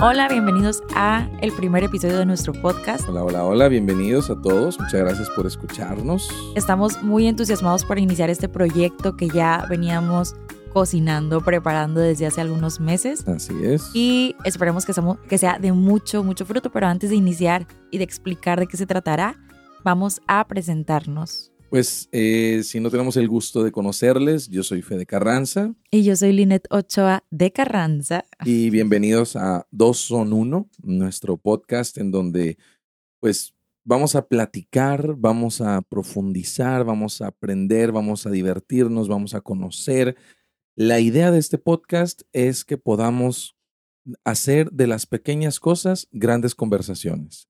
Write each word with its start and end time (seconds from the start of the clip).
Hola, 0.00 0.28
bienvenidos 0.28 0.80
a 0.94 1.28
el 1.40 1.50
primer 1.50 1.82
episodio 1.82 2.20
de 2.20 2.24
nuestro 2.24 2.52
podcast. 2.52 3.08
Hola, 3.08 3.24
hola, 3.24 3.44
hola, 3.44 3.66
bienvenidos 3.66 4.30
a 4.30 4.40
todos. 4.40 4.78
Muchas 4.78 5.00
gracias 5.00 5.28
por 5.30 5.44
escucharnos. 5.44 6.30
Estamos 6.54 7.02
muy 7.02 7.26
entusiasmados 7.26 7.84
por 7.84 7.98
iniciar 7.98 8.30
este 8.30 8.48
proyecto 8.48 9.16
que 9.16 9.28
ya 9.28 9.66
veníamos 9.68 10.36
cocinando, 10.72 11.40
preparando 11.40 11.98
desde 11.98 12.26
hace 12.26 12.40
algunos 12.40 12.78
meses. 12.78 13.26
Así 13.26 13.54
es. 13.64 13.90
Y 13.92 14.36
esperemos 14.44 14.86
que, 14.86 14.92
que 15.28 15.36
sea 15.36 15.58
de 15.58 15.72
mucho, 15.72 16.22
mucho 16.22 16.46
fruto, 16.46 16.70
pero 16.70 16.86
antes 16.86 17.10
de 17.10 17.16
iniciar 17.16 17.66
y 17.90 17.98
de 17.98 18.04
explicar 18.04 18.60
de 18.60 18.68
qué 18.68 18.76
se 18.76 18.86
tratará, 18.86 19.34
vamos 19.82 20.20
a 20.28 20.46
presentarnos. 20.46 21.50
Pues 21.70 22.08
eh, 22.12 22.62
si 22.64 22.80
no 22.80 22.90
tenemos 22.90 23.18
el 23.18 23.28
gusto 23.28 23.62
de 23.62 23.72
conocerles, 23.72 24.48
yo 24.48 24.62
soy 24.62 24.80
Fede 24.80 25.04
Carranza. 25.04 25.74
Y 25.90 26.02
yo 26.02 26.16
soy 26.16 26.32
Linet 26.32 26.66
Ochoa 26.70 27.24
de 27.30 27.52
Carranza. 27.52 28.24
Y 28.42 28.70
bienvenidos 28.70 29.36
a 29.36 29.66
Dos 29.70 29.98
Son 29.98 30.32
Uno, 30.32 30.70
nuestro 30.82 31.36
podcast 31.36 31.98
en 31.98 32.10
donde 32.10 32.56
pues 33.20 33.54
vamos 33.84 34.14
a 34.14 34.26
platicar, 34.26 35.14
vamos 35.18 35.60
a 35.60 35.82
profundizar, 35.82 36.84
vamos 36.86 37.20
a 37.20 37.26
aprender, 37.26 37.92
vamos 37.92 38.24
a 38.24 38.30
divertirnos, 38.30 39.06
vamos 39.06 39.34
a 39.34 39.42
conocer. 39.42 40.16
La 40.74 41.00
idea 41.00 41.30
de 41.30 41.38
este 41.38 41.58
podcast 41.58 42.22
es 42.32 42.64
que 42.64 42.78
podamos 42.78 43.58
hacer 44.24 44.70
de 44.70 44.86
las 44.86 45.04
pequeñas 45.04 45.60
cosas 45.60 46.08
grandes 46.12 46.54
conversaciones. 46.54 47.46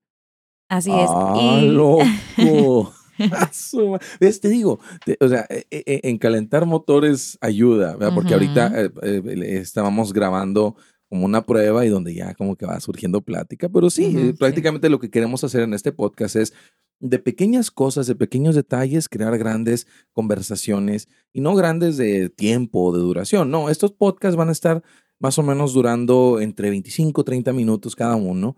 Así 0.69 0.91
es. 0.91 1.09
¡Ah, 1.09 1.61
loco! 1.63 2.03
¿Ves? 4.21 4.41
Te 4.41 4.49
digo, 4.49 4.79
o 5.21 5.29
sea, 5.29 5.47
e, 5.49 5.67
e, 5.71 6.01
en 6.05 6.19
calentar 6.19 6.67
motores 6.67 7.39
ayuda, 7.41 7.97
¿verdad? 7.97 8.15
Porque 8.15 8.35
ahorita 8.35 8.73
eh, 8.81 8.91
eh, 9.03 9.59
estábamos 9.61 10.13
grabando 10.13 10.77
como 11.09 11.25
una 11.25 11.45
prueba 11.47 11.85
y 11.87 11.89
donde 11.89 12.15
ya 12.15 12.35
como 12.35 12.57
que 12.57 12.67
va 12.67 12.79
surgiendo 12.81 13.23
plática, 13.23 13.69
pero 13.69 13.89
sí, 13.91 14.15
eh, 14.17 14.35
prácticamente 14.39 14.91
lo 14.91 15.01
que 15.01 15.11
queremos 15.11 15.43
hacer 15.43 15.63
en 15.63 15.75
este 15.75 15.91
podcast 15.91 16.37
es 16.37 16.53
de 17.01 17.19
pequeñas 17.19 17.71
cosas, 17.71 18.07
de 18.07 18.15
pequeños 18.15 18.55
detalles, 18.55 19.09
crear 19.09 19.37
grandes 19.39 19.87
conversaciones 20.13 21.09
y 21.33 21.41
no 21.41 21.55
grandes 21.55 21.97
de 21.97 22.29
tiempo 22.29 22.85
o 22.85 22.93
de 22.93 23.01
duración. 23.01 23.51
No, 23.51 23.71
estos 23.71 23.93
podcasts 23.93 24.37
van 24.37 24.49
a 24.49 24.53
estar 24.53 24.83
más 25.19 25.39
o 25.39 25.43
menos 25.43 25.73
durando 25.73 26.41
entre 26.41 26.71
25 26.71 27.21
y 27.21 27.25
30 27.25 27.53
minutos 27.53 27.97
cada 27.97 28.17
uno. 28.17 28.57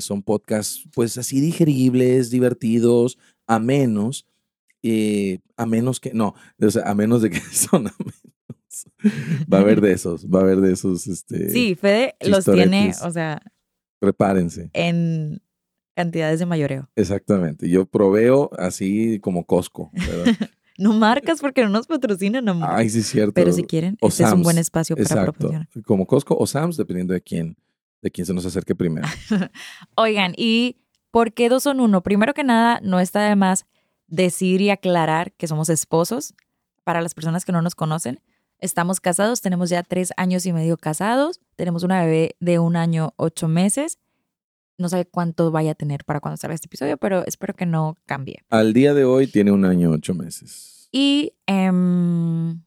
son 0.00 0.22
podcasts 0.22 0.84
pues 0.94 1.18
así 1.18 1.40
digeribles, 1.40 2.30
divertidos, 2.30 3.18
a 3.50 3.58
menos, 3.58 4.28
eh, 4.84 5.40
a 5.56 5.66
menos 5.66 5.98
que, 5.98 6.14
no, 6.14 6.36
o 6.60 6.70
sea, 6.70 6.88
a 6.88 6.94
menos 6.94 7.20
de 7.20 7.30
que 7.30 7.40
son 7.52 7.88
a 7.88 7.94
menos. 7.98 8.14
Va 9.52 9.58
a 9.58 9.60
haber 9.62 9.80
de 9.80 9.92
esos, 9.92 10.26
va 10.26 10.38
a 10.38 10.42
haber 10.42 10.60
de 10.60 10.72
esos. 10.72 11.08
Este, 11.08 11.50
sí, 11.50 11.74
Fede 11.74 12.14
los 12.20 12.44
tiene, 12.44 12.92
o 13.02 13.10
sea. 13.10 13.42
Prepárense. 13.98 14.70
En 14.72 15.42
cantidades 15.96 16.38
de 16.38 16.46
mayoreo. 16.46 16.88
Exactamente. 16.94 17.68
Yo 17.68 17.86
proveo 17.86 18.50
así 18.56 19.18
como 19.18 19.44
Costco. 19.44 19.90
no 20.78 20.92
marcas 20.92 21.40
porque 21.40 21.62
no 21.64 21.68
nos 21.70 21.88
patrocinan, 21.88 22.48
amor. 22.48 22.68
Ay, 22.70 22.88
sí, 22.88 23.00
es 23.00 23.08
cierto. 23.08 23.32
Pero 23.32 23.52
si 23.52 23.64
quieren, 23.64 23.98
este 24.00 24.22
es 24.22 24.32
un 24.32 24.44
buen 24.44 24.58
espacio 24.58 24.94
para 24.94 25.02
Exacto. 25.02 25.50
Como 25.84 26.06
Costco 26.06 26.36
o 26.38 26.46
Sam's, 26.46 26.76
dependiendo 26.76 27.14
de 27.14 27.20
quién, 27.20 27.56
de 28.00 28.10
quién 28.12 28.26
se 28.26 28.32
nos 28.32 28.46
acerque 28.46 28.76
primero. 28.76 29.08
Oigan, 29.96 30.34
y 30.36 30.76
¿Por 31.10 31.32
qué 31.32 31.48
dos 31.48 31.64
son 31.64 31.80
uno? 31.80 32.02
Primero 32.02 32.34
que 32.34 32.44
nada, 32.44 32.80
no 32.82 33.00
está 33.00 33.22
de 33.22 33.36
más 33.36 33.66
decir 34.06 34.60
y 34.60 34.70
aclarar 34.70 35.32
que 35.32 35.46
somos 35.46 35.68
esposos. 35.68 36.34
Para 36.84 37.02
las 37.02 37.14
personas 37.14 37.44
que 37.44 37.52
no 37.52 37.62
nos 37.62 37.74
conocen, 37.74 38.20
estamos 38.58 39.00
casados, 39.00 39.40
tenemos 39.40 39.70
ya 39.70 39.82
tres 39.82 40.12
años 40.16 40.46
y 40.46 40.52
medio 40.52 40.76
casados, 40.76 41.40
tenemos 41.56 41.82
una 41.82 42.02
bebé 42.02 42.36
de 42.40 42.58
un 42.58 42.76
año, 42.76 43.12
ocho 43.16 43.48
meses. 43.48 43.98
No 44.78 44.88
sé 44.88 45.04
cuánto 45.04 45.50
vaya 45.50 45.72
a 45.72 45.74
tener 45.74 46.04
para 46.04 46.20
cuando 46.20 46.38
salga 46.38 46.54
este 46.54 46.66
episodio, 46.66 46.96
pero 46.96 47.24
espero 47.26 47.54
que 47.54 47.66
no 47.66 47.96
cambie. 48.06 48.42
Al 48.48 48.72
día 48.72 48.94
de 48.94 49.04
hoy 49.04 49.26
tiene 49.26 49.52
un 49.52 49.64
año, 49.64 49.90
ocho 49.90 50.14
meses. 50.14 50.88
Y 50.90 51.34
em, 51.46 52.62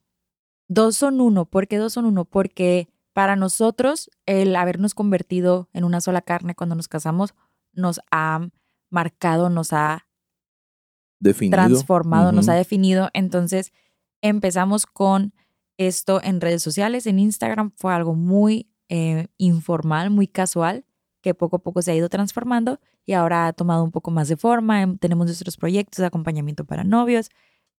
dos 0.68 0.96
son 0.96 1.20
uno. 1.20 1.46
¿Por 1.46 1.68
qué 1.68 1.78
dos 1.78 1.94
son 1.94 2.06
uno? 2.06 2.26
Porque 2.26 2.88
para 3.14 3.36
nosotros 3.36 4.12
el 4.26 4.56
habernos 4.56 4.94
convertido 4.94 5.70
en 5.74 5.84
una 5.84 6.02
sola 6.02 6.22
carne 6.22 6.56
cuando 6.56 6.76
nos 6.76 6.88
casamos 6.88 7.34
nos 7.74 8.00
ha 8.12 8.48
marcado, 8.90 9.50
nos 9.50 9.74
ha 9.74 10.08
definido. 11.20 11.58
transformado, 11.58 12.32
nos 12.32 12.50
ha 12.50 12.54
definido. 12.54 13.10
Entonces 13.14 13.74
empezamos 14.22 14.86
con 14.86 15.34
esto 15.78 16.22
en 16.24 16.42
redes 16.42 16.62
sociales, 16.62 17.08
en 17.08 17.20
Instagram 17.20 17.72
fue 17.76 17.94
algo 17.94 18.14
muy 18.14 18.70
eh, 18.90 19.28
informal, 19.38 20.10
muy 20.12 20.28
casual, 20.28 20.86
que 21.22 21.34
poco 21.34 21.56
a 21.58 21.60
poco 21.60 21.82
se 21.82 21.92
ha 21.92 21.96
ido 21.96 22.10
transformando 22.10 22.80
y 23.06 23.14
ahora 23.14 23.48
ha 23.48 23.54
tomado 23.54 23.84
un 23.84 23.92
poco 23.92 24.12
más 24.12 24.28
de 24.28 24.38
forma. 24.38 24.82
Em, 24.82 24.98
tenemos 24.98 25.26
nuestros 25.26 25.58
proyectos 25.58 25.98
de 25.98 26.06
acompañamiento 26.06 26.66
para 26.66 26.84
novios. 26.84 27.30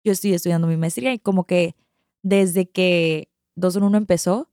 Yo 0.02 0.12
estoy 0.12 0.34
estudiando 0.34 0.66
mi 0.66 0.76
maestría 0.76 1.12
y 1.12 1.18
como 1.18 1.46
que 1.46 1.76
desde 2.22 2.68
que 2.68 3.30
2 3.56 3.76
en 3.76 3.82
1 3.84 3.98
empezó, 3.98 4.50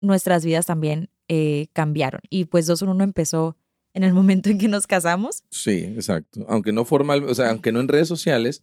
nuestras 0.00 0.44
vidas 0.44 0.66
también 0.66 1.10
eh, 1.28 1.68
cambiaron. 1.72 2.20
Y 2.30 2.44
pues 2.44 2.66
2 2.66 2.82
en 2.82 2.88
1 2.90 3.04
empezó 3.04 3.56
en 3.94 4.02
el 4.02 4.12
momento 4.12 4.50
en 4.50 4.58
que 4.58 4.68
nos 4.68 4.86
casamos. 4.86 5.44
Sí, 5.50 5.78
exacto. 5.78 6.44
Aunque 6.48 6.72
no 6.72 6.84
formal, 6.84 7.24
o 7.24 7.34
sea, 7.34 7.50
aunque 7.50 7.72
no 7.72 7.80
en 7.80 7.88
redes 7.88 8.08
sociales, 8.08 8.60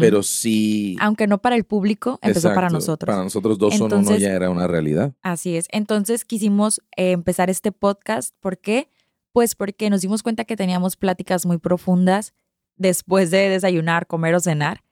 pero 0.00 0.24
sí. 0.24 0.96
Aunque 0.98 1.28
no 1.28 1.38
para 1.38 1.54
el 1.54 1.62
público, 1.62 2.18
empezó 2.22 2.52
para 2.54 2.70
nosotros. 2.70 3.06
Para 3.06 3.22
nosotros 3.22 3.56
dos 3.56 3.76
son 3.76 3.92
uno 3.92 4.16
ya 4.16 4.32
era 4.32 4.50
una 4.50 4.66
realidad. 4.66 5.14
Así 5.22 5.56
es. 5.56 5.68
Entonces 5.70 6.24
quisimos 6.24 6.80
eh, 6.96 7.12
empezar 7.12 7.50
este 7.50 7.70
podcast. 7.70 8.34
¿Por 8.40 8.58
qué? 8.58 8.88
Pues 9.32 9.54
porque 9.54 9.88
nos 9.88 10.00
dimos 10.00 10.24
cuenta 10.24 10.44
que 10.44 10.56
teníamos 10.56 10.96
pláticas 10.96 11.46
muy 11.46 11.58
profundas 11.58 12.34
después 12.76 13.30
de 13.30 13.48
desayunar, 13.48 14.08
comer 14.08 14.34
o 14.34 14.40
cenar 14.40 14.82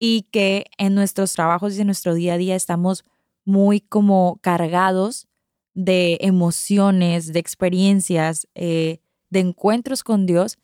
y 0.00 0.22
que 0.32 0.66
en 0.78 0.96
nuestros 0.96 1.32
trabajos 1.32 1.76
y 1.76 1.80
en 1.80 1.86
nuestro 1.86 2.14
día 2.14 2.34
a 2.34 2.38
día 2.38 2.56
estamos 2.56 3.04
muy 3.44 3.80
como 3.80 4.40
cargados 4.42 5.28
de 5.74 6.18
emociones, 6.22 7.32
de 7.32 7.38
experiencias, 7.38 8.48
eh, 8.54 9.00
de 9.34 9.40
encuentros 9.40 10.04
con 10.04 10.26
Dios 10.26 10.58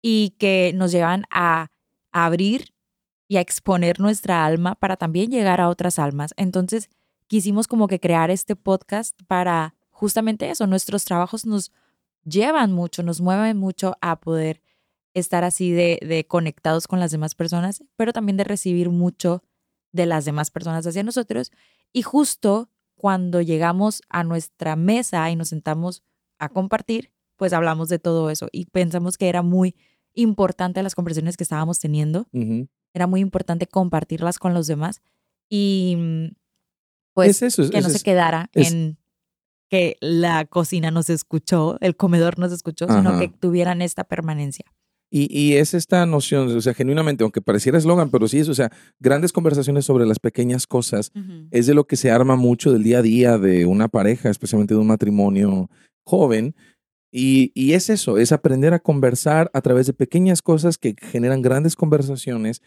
y 0.00 0.30
que 0.38 0.72
nos 0.74 0.90
llevan 0.92 1.24
a, 1.30 1.70
abrir 2.10 2.72
y 3.26 3.38
a 3.38 3.40
exponer 3.40 3.98
nuestra 3.98 4.46
alma 4.46 4.76
para 4.76 4.96
también 4.96 5.32
llegar 5.32 5.60
a 5.60 5.68
otras 5.68 5.98
almas. 5.98 6.32
Entonces, 6.36 6.88
quisimos 7.26 7.66
como 7.66 7.88
que 7.88 7.98
crear 7.98 8.30
este 8.30 8.54
podcast 8.54 9.20
para 9.26 9.74
justamente 9.90 10.48
eso. 10.48 10.68
Nuestros 10.68 11.04
trabajos 11.04 11.44
nos 11.44 11.72
llevan 12.24 12.72
mucho, 12.72 13.02
nos 13.02 13.20
mueven 13.20 13.56
mucho 13.56 13.96
a 14.00 14.20
poder 14.20 14.62
estar 15.12 15.42
así 15.42 15.72
de, 15.72 15.98
de 16.02 16.24
conectados 16.24 16.86
con 16.86 17.00
las 17.00 17.10
demás 17.10 17.34
personas, 17.34 17.82
pero 17.96 18.12
también 18.12 18.36
de 18.36 18.44
recibir 18.44 18.90
mucho 18.90 19.42
de 19.90 20.06
las 20.06 20.24
demás 20.24 20.52
personas 20.52 20.86
hacia 20.86 21.02
nosotros. 21.02 21.50
Y 21.92 22.02
justo 22.02 22.70
cuando 22.94 23.42
llegamos 23.42 24.02
a 24.08 24.22
nuestra 24.22 24.76
mesa 24.76 25.28
y 25.30 25.36
nos 25.36 25.48
sentamos 25.48 26.04
a 26.38 26.48
compartir, 26.48 27.10
pues 27.44 27.52
hablamos 27.52 27.90
de 27.90 27.98
todo 27.98 28.30
eso 28.30 28.48
y 28.52 28.64
pensamos 28.64 29.18
que 29.18 29.28
era 29.28 29.42
muy 29.42 29.76
importante 30.14 30.82
las 30.82 30.94
conversaciones 30.94 31.36
que 31.36 31.44
estábamos 31.44 31.78
teniendo. 31.78 32.26
Era 32.94 33.06
muy 33.06 33.20
importante 33.20 33.66
compartirlas 33.66 34.38
con 34.38 34.54
los 34.54 34.66
demás 34.66 35.02
y 35.50 35.94
mm, 35.98 36.26
pues 37.12 37.38
que 37.38 37.82
no 37.82 37.90
se 37.90 38.00
quedara 38.00 38.48
en 38.54 38.96
que 39.68 39.98
la 40.00 40.46
cocina 40.46 40.90
nos 40.90 41.10
escuchó, 41.10 41.76
el 41.82 41.96
comedor 41.96 42.38
nos 42.38 42.50
escuchó, 42.50 42.86
sino 42.88 43.18
que 43.18 43.28
tuvieran 43.28 43.82
esta 43.82 44.04
permanencia. 44.04 44.64
Y, 45.10 45.56
es 45.56 45.74
esta 45.74 46.06
noción, 46.06 46.48
o 46.56 46.60
sea, 46.62 46.72
genuinamente, 46.72 47.24
aunque 47.24 47.42
pareciera 47.42 47.76
eslogan, 47.76 48.08
pero 48.08 48.26
sí 48.26 48.38
es, 48.38 48.48
o 48.48 48.54
sea, 48.54 48.72
grandes 48.98 49.32
conversaciones 49.32 49.84
sobre 49.84 50.06
las 50.06 50.18
pequeñas 50.18 50.66
cosas, 50.66 51.12
es 51.50 51.66
de 51.66 51.74
lo 51.74 51.86
que 51.86 51.96
se 51.96 52.10
arma 52.10 52.36
mucho 52.36 52.72
del 52.72 52.84
día 52.84 53.00
a 53.00 53.02
día 53.02 53.36
de 53.36 53.66
una 53.66 53.88
pareja, 53.88 54.30
especialmente 54.30 54.72
de 54.72 54.80
un 54.80 54.86
matrimonio 54.86 55.68
joven. 56.04 56.54
Y, 57.16 57.52
es 57.74 57.90
eso, 57.90 58.18
es 58.18 58.32
aprender 58.32 58.74
a 58.74 58.80
conversar 58.80 59.48
a 59.54 59.60
través 59.60 59.86
de 59.86 59.92
pequeñas 59.92 60.42
cosas 60.42 60.78
que 60.78 60.96
generan 61.00 61.42
grandes 61.42 61.76
conversaciones, 61.76 62.60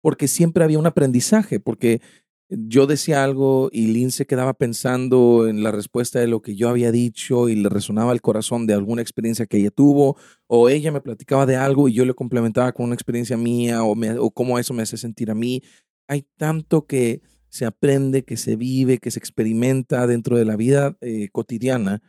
porque 0.00 0.28
siempre 0.28 0.64
había 0.64 0.78
un 0.78 0.86
aprendizaje, 0.86 1.60
porque 1.60 2.00
yo 2.48 2.86
decía 2.86 3.22
algo 3.22 3.68
y 3.70 3.88
Lynn 3.88 4.10
se 4.10 4.24
quedaba 4.24 4.54
pensando 4.54 5.46
en 5.46 5.62
la 5.62 5.72
respuesta 5.72 6.20
de 6.20 6.26
lo 6.26 6.40
que 6.40 6.56
yo 6.56 6.70
había 6.70 6.90
dicho 6.90 7.50
y 7.50 7.54
le 7.54 7.68
resonaba 7.68 8.14
el 8.14 8.22
corazón 8.22 8.66
de 8.66 8.72
alguna 8.72 9.02
experiencia 9.02 9.44
que 9.44 9.58
ella 9.58 9.70
tuvo, 9.70 10.16
o 10.46 10.70
ella 10.70 10.90
me 10.90 11.02
platicaba 11.02 11.44
de 11.44 11.56
algo 11.56 11.86
y 11.86 11.92
yo 11.92 12.06
le 12.06 12.14
complementaba 12.14 12.72
con 12.72 12.86
una 12.86 12.94
experiencia 12.94 13.36
mía 13.36 13.84
o, 13.84 13.94
o 14.20 14.30
cómo 14.30 14.58
eso 14.58 14.72
me 14.72 14.84
hace 14.84 14.96
sentir 14.96 15.30
a 15.30 15.34
mí. 15.34 15.62
Hay 16.08 16.24
tanto 16.38 16.86
que 16.86 17.20
se 17.52 17.66
aprende, 17.66 18.24
que 18.24 18.38
se 18.38 18.56
vive, 18.56 18.96
que 18.96 19.10
se 19.10 19.18
experimenta 19.18 20.06
dentro 20.06 20.38
de 20.38 20.46
la 20.46 20.56
vida 20.56 20.96
eh, 21.02 21.28
cotidiana, 21.32 22.02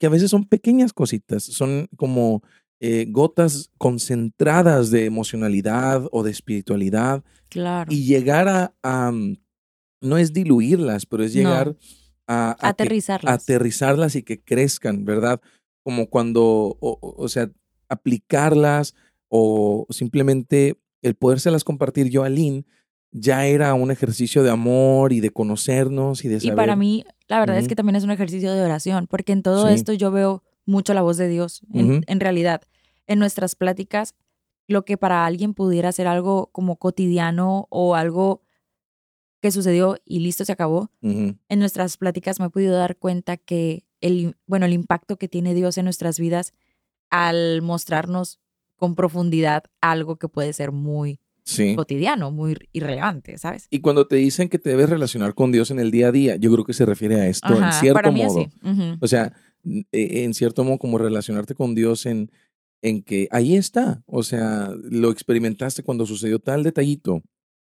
que 0.00 0.06
a 0.06 0.10
veces 0.10 0.30
son 0.30 0.44
pequeñas 0.44 0.92
cositas, 0.92 1.44
son 1.44 1.88
como 1.96 2.42
eh, 2.80 3.06
gotas 3.08 3.70
concentradas 3.78 4.90
de 4.90 5.04
emocionalidad 5.04 6.08
o 6.10 6.24
de 6.24 6.32
espiritualidad. 6.32 7.22
Claro. 7.48 7.92
Y 7.92 8.06
llegar 8.06 8.72
a 8.82 9.12
mm, 9.12 9.36
no 10.00 10.18
es 10.18 10.32
diluirlas, 10.32 11.06
pero 11.06 11.24
es 11.24 11.32
llegar 11.32 11.76
a, 12.26 12.56
aterrizarlas. 12.60 13.32
aterrizarlas 13.32 14.16
y 14.16 14.22
que 14.22 14.40
crezcan, 14.40 15.04
¿verdad? 15.04 15.40
Como 15.82 16.08
cuando, 16.10 16.76
o, 16.80 17.28
sea, 17.28 17.50
aplicarlas 17.88 18.94
o 19.28 19.86
simplemente 19.90 20.76
el 21.02 21.14
podérselas 21.14 21.64
compartir 21.64 22.10
yo 22.10 22.24
a 22.24 22.28
Lynn 22.28 22.66
ya 23.10 23.46
era 23.46 23.74
un 23.74 23.90
ejercicio 23.90 24.42
de 24.42 24.50
amor 24.50 25.12
y 25.12 25.20
de 25.20 25.30
conocernos 25.30 26.24
y 26.24 26.28
de 26.28 26.40
saber. 26.40 26.52
Y 26.52 26.56
para 26.56 26.76
mí, 26.76 27.04
la 27.26 27.40
verdad 27.40 27.58
es 27.58 27.68
que 27.68 27.76
también 27.76 27.96
es 27.96 28.04
un 28.04 28.10
ejercicio 28.10 28.52
de 28.52 28.62
oración, 28.62 29.06
porque 29.06 29.32
en 29.32 29.42
todo 29.42 29.68
esto 29.68 29.92
yo 29.92 30.10
veo 30.10 30.42
mucho 30.66 30.94
la 30.94 31.02
voz 31.02 31.16
de 31.16 31.28
Dios. 31.28 31.62
en 31.72 32.20
realidad, 32.20 32.62
en 33.06 33.18
nuestras 33.18 33.54
pláticas, 33.54 34.14
lo 34.66 34.84
que 34.84 34.98
para 34.98 35.24
alguien 35.24 35.54
pudiera 35.54 35.90
ser 35.92 36.06
algo 36.06 36.50
como 36.52 36.76
cotidiano 36.76 37.66
o 37.70 37.94
algo 37.94 38.42
que 39.40 39.50
sucedió 39.50 39.96
y 40.04 40.20
listo, 40.20 40.44
se 40.44 40.52
acabó. 40.52 40.90
En 41.00 41.58
nuestras 41.58 41.96
pláticas 41.96 42.40
me 42.40 42.46
he 42.46 42.50
podido 42.50 42.76
dar 42.76 42.96
cuenta 42.96 43.36
que 43.36 43.84
el, 44.00 44.36
bueno, 44.46 44.66
el 44.66 44.72
impacto 44.72 45.16
que 45.16 45.28
tiene 45.28 45.54
Dios 45.54 45.78
en 45.78 45.84
nuestras 45.84 46.18
vidas 46.18 46.52
al 47.10 47.62
mostrarnos 47.62 48.40
con 48.76 48.94
profundidad 48.94 49.64
algo 49.80 50.16
que 50.16 50.28
puede 50.28 50.52
ser 50.52 50.70
muy 50.70 51.20
cotidiano, 51.76 52.30
muy 52.30 52.56
irrelevante, 52.72 53.38
¿sabes? 53.38 53.66
Y 53.70 53.80
cuando 53.80 54.06
te 54.06 54.16
dicen 54.16 54.48
que 54.48 54.58
te 54.58 54.70
debes 54.70 54.88
relacionar 54.90 55.34
con 55.34 55.52
Dios 55.52 55.70
en 55.70 55.78
el 55.78 55.90
día 55.90 56.08
a 56.08 56.12
día, 56.12 56.36
yo 56.36 56.52
creo 56.52 56.64
que 56.64 56.72
se 56.72 56.86
refiere 56.86 57.16
a 57.16 57.26
esto 57.28 57.54
en 57.54 57.72
cierto 57.72 58.12
modo. 58.12 58.46
O 59.00 59.08
sea, 59.08 59.32
e, 59.64 60.24
en 60.24 60.34
cierto 60.34 60.64
modo 60.64 60.78
como 60.78 60.98
relacionarte 60.98 61.54
con 61.54 61.74
Dios 61.74 62.06
en, 62.06 62.30
en 62.82 63.02
que 63.02 63.28
ahí 63.30 63.56
está, 63.56 64.02
o 64.06 64.22
sea, 64.22 64.70
lo 64.90 65.10
experimentaste 65.10 65.82
cuando 65.82 66.06
sucedió 66.06 66.38
tal 66.38 66.62
detallito 66.62 67.22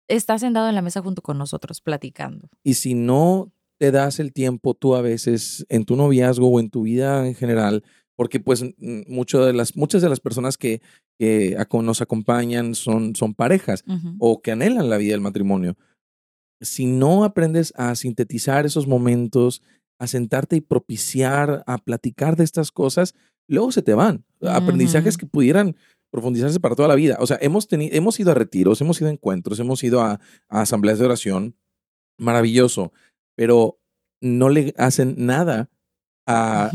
está 0.08 0.38
sentado 0.38 0.68
en 0.68 0.74
la 0.74 0.82
mesa 0.82 1.02
junto 1.02 1.22
con 1.22 1.38
nosotros 1.38 1.80
platicando. 1.80 2.48
Y 2.62 2.74
si 2.74 2.94
no 2.94 3.52
te 3.78 3.90
das 3.90 4.20
el 4.20 4.32
tiempo 4.32 4.74
tú 4.74 4.94
a 4.94 5.02
veces 5.02 5.66
en 5.68 5.84
tu 5.84 5.96
noviazgo 5.96 6.48
o 6.48 6.60
en 6.60 6.70
tu 6.70 6.82
vida 6.82 7.26
en 7.26 7.34
general, 7.34 7.82
porque 8.16 8.40
pues 8.40 8.64
mucho 8.78 9.44
de 9.44 9.52
las, 9.52 9.76
muchas 9.76 10.02
de 10.02 10.08
las 10.08 10.20
personas 10.20 10.56
que, 10.56 10.80
que 11.18 11.56
nos 11.82 12.00
acompañan 12.00 12.74
son, 12.74 13.14
son 13.16 13.34
parejas 13.34 13.84
o 14.18 14.40
que 14.40 14.52
anhelan 14.52 14.90
la 14.90 14.98
vida 14.98 15.12
del 15.12 15.20
matrimonio. 15.20 15.76
Si 16.60 16.86
no 16.86 17.24
aprendes 17.24 17.72
a 17.76 17.94
sintetizar 17.94 18.66
esos 18.66 18.86
momentos, 18.86 19.62
a 19.98 20.06
sentarte 20.06 20.56
y 20.56 20.60
propiciar, 20.60 21.64
a 21.66 21.78
platicar 21.78 22.36
de 22.36 22.44
estas 22.44 22.70
cosas, 22.70 23.14
luego 23.48 23.72
se 23.72 23.82
te 23.82 23.94
van. 23.94 24.24
Aprendizajes 24.40 25.16
que 25.16 25.26
pudieran 25.26 25.76
profundizarse 26.10 26.60
para 26.60 26.76
toda 26.76 26.88
la 26.88 26.94
vida. 26.94 27.16
O 27.18 27.26
sea, 27.26 27.38
hemos, 27.40 27.66
tenido, 27.66 27.96
hemos 27.96 28.20
ido 28.20 28.30
a 28.30 28.34
retiros, 28.34 28.80
hemos 28.80 29.00
ido 29.00 29.08
a 29.10 29.12
encuentros, 29.12 29.58
hemos 29.58 29.82
ido 29.82 30.00
a, 30.00 30.20
asambleas 30.48 31.00
de 31.00 31.06
oración, 31.06 31.56
maravilloso, 32.18 32.92
pero 33.34 33.80
no 34.20 34.48
le 34.48 34.74
hacen 34.78 35.16
nada 35.18 35.70
a 36.26 36.70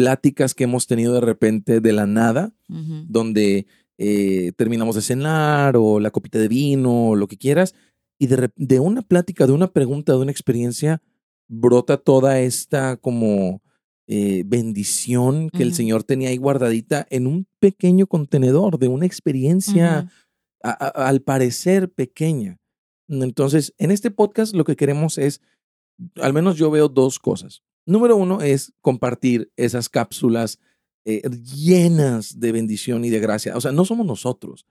pláticas 0.00 0.54
que 0.54 0.64
hemos 0.64 0.86
tenido 0.86 1.12
de 1.12 1.20
repente 1.20 1.82
de 1.82 1.92
la 1.92 2.06
nada, 2.06 2.54
donde 2.66 3.66
eh, 3.98 4.52
terminamos 4.56 4.96
de 4.96 5.02
cenar 5.02 5.76
o 5.76 6.00
la 6.00 6.10
copita 6.10 6.38
de 6.38 6.48
vino 6.48 7.08
o 7.08 7.16
lo 7.16 7.26
que 7.26 7.36
quieras, 7.36 7.74
y 8.18 8.28
de, 8.28 8.50
de 8.56 8.80
una 8.80 9.02
plática, 9.02 9.46
de 9.46 9.52
una 9.52 9.70
pregunta, 9.74 10.12
de 10.12 10.18
una 10.20 10.30
experiencia, 10.30 11.02
brota 11.48 11.98
toda 11.98 12.40
esta 12.40 12.96
como 12.96 13.60
eh, 14.06 14.42
bendición 14.46 15.50
que 15.50 15.62
el 15.62 15.74
Señor 15.74 16.02
tenía 16.02 16.30
ahí 16.30 16.38
guardadita 16.38 17.06
en 17.10 17.26
un 17.26 17.46
pequeño 17.58 18.06
contenedor 18.06 18.78
de 18.78 18.88
una 18.88 19.04
experiencia 19.04 20.10
al 20.62 21.20
parecer 21.20 21.92
pequeña. 21.92 22.56
Entonces, 23.06 23.74
en 23.76 23.90
este 23.90 24.10
podcast 24.10 24.54
lo 24.54 24.64
que 24.64 24.76
queremos 24.76 25.18
es, 25.18 25.42
al 26.16 26.32
menos 26.32 26.56
yo 26.56 26.70
veo 26.70 26.88
dos 26.88 27.18
cosas. 27.18 27.62
Número 27.90 28.16
uno 28.16 28.40
es 28.40 28.72
compartir 28.80 29.50
esas 29.56 29.88
cápsulas 29.88 30.60
eh, 31.04 31.22
llenas 31.28 32.38
de 32.38 32.52
bendición 32.52 33.04
y 33.04 33.10
de 33.10 33.18
gracia. 33.18 33.56
O 33.56 33.60
sea, 33.60 33.72
no 33.72 33.84
somos 33.84 34.06
nosotros. 34.06 34.64